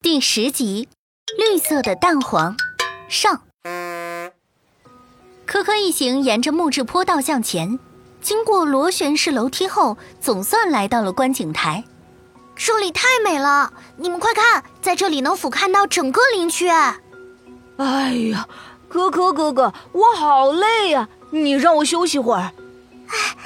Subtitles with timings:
[0.00, 0.88] 第十集，
[1.38, 2.56] 绿色的蛋黄
[3.08, 3.42] 上。
[5.46, 7.78] 科科一行沿着木质坡道向前，
[8.20, 11.84] 经过螺旋式楼梯后，总算来到了观景台。
[12.54, 16.68] 这里太美了，你们快看，在这里能俯瞰到整个林区。
[16.68, 18.48] 哎呀，
[18.88, 22.40] 科科哥哥，我好累呀，你让我休息会儿。
[22.40, 22.52] 哎
[23.08, 23.41] 哎，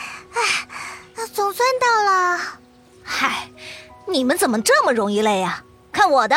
[4.17, 5.63] 你们怎么这么容易累呀？
[5.93, 6.35] 看我的！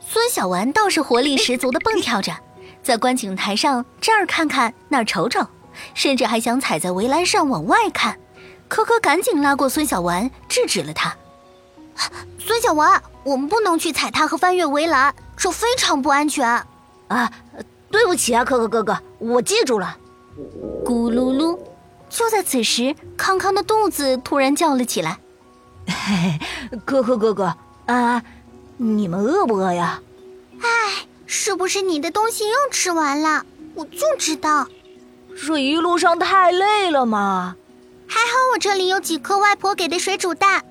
[0.00, 2.32] 孙小丸倒是活力十足的蹦跳着，
[2.82, 5.46] 在观景台上这儿看看那儿瞅瞅，
[5.92, 8.18] 甚至还想踩在围栏上往外看。
[8.68, 11.14] 可可赶紧拉过孙小丸，制止了他。
[12.38, 16.48] 孙小丸，我们不能去踩踏和翻越围栏，这非常不安全。
[17.08, 17.30] 啊，
[17.90, 19.94] 对不起啊，可可哥哥，我记住了。
[20.82, 21.58] 咕噜噜！
[22.08, 25.18] 就在此时，康康的肚子突然叫了起来。
[26.06, 27.54] 嘿嘿，可可哥哥
[27.86, 28.22] 啊，
[28.76, 30.00] 你们饿不饿呀？
[30.60, 33.44] 哎，是不是你的东西又吃完了？
[33.74, 34.68] 我就知道，
[35.34, 37.56] 这一路上太累了嘛。
[38.06, 40.62] 还好我这里有几颗外婆给的水煮蛋。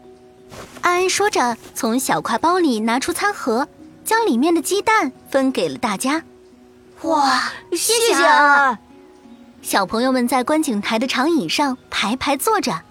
[0.81, 3.67] 安安说着，从小挎包里拿出餐盒，
[4.05, 6.23] 将里面的鸡蛋分给了大家。
[7.01, 8.79] 哇，谢谢安安！
[9.63, 12.81] 小朋友们在观景台的长椅上排排坐着，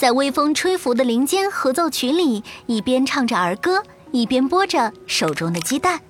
[0.00, 6.00] 在微风吹拂的林间合奏曲里，一边唱着儿歌，一边剥着手中的鸡蛋。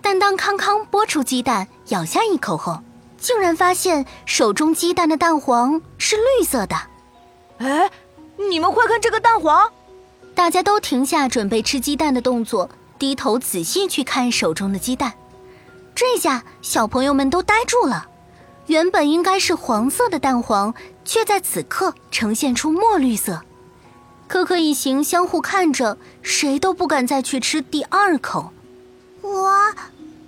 [0.00, 2.80] 但当康康剥出鸡蛋，咬下一口后，
[3.18, 6.74] 竟然发现手中鸡蛋的蛋黄是绿色的。
[7.58, 7.90] 哎，
[8.48, 9.70] 你们快看这个蛋黄！
[10.34, 15.12] 大家都停下准备吃鸡蛋的动作，低头仔细去看手中的鸡蛋。
[15.94, 18.06] 这下小朋友们都呆住了。
[18.66, 20.72] 原本应该是黄色的蛋黄，
[21.10, 23.40] 却在此刻呈现出墨绿色。
[24.28, 28.52] 可可一行相互看着，谁都不敢再去吃第二口。
[29.20, 29.50] 我，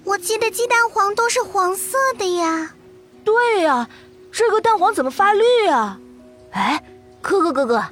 [0.03, 2.75] 我记得鸡蛋黄都是黄色的呀。
[3.23, 3.89] 对呀，
[4.33, 6.01] 这个蛋黄怎么发绿啊？
[6.51, 6.83] 哎，
[7.21, 7.85] 可可哥哥，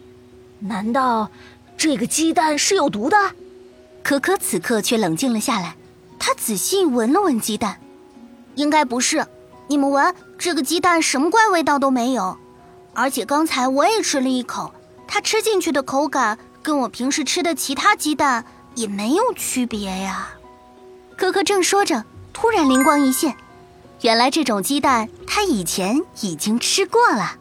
[0.59, 1.31] 难道
[1.77, 3.17] 这个鸡蛋是有毒的？
[4.03, 5.77] 可可此刻却冷静了下来，
[6.19, 7.81] 他仔细闻了闻鸡蛋，
[8.57, 9.25] 应该不是。
[9.69, 12.37] 你们闻，这个鸡蛋什么怪味道都没有，
[12.93, 14.73] 而且刚才我也吃了一口，
[15.07, 20.31] 它吃进去的口感跟我平时吃的其他鸡蛋也没有区别呀。
[21.17, 23.37] 可可正说着，突然灵光一现，
[24.03, 27.37] 原来这种鸡蛋他以前已经吃过了。